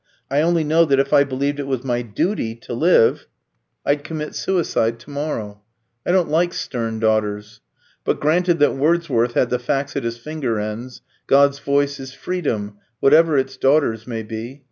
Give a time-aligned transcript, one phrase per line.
[0.31, 3.27] I only know that if I believed it was my duty to live,
[3.85, 5.61] I'd commit suicide to morrow.
[6.07, 7.61] I don't like stern daughters.
[8.03, 12.79] But granted that Wordsworth had the facts at his finger ends, God's voice is freedom,
[12.99, 14.59] whatever its daughters may be.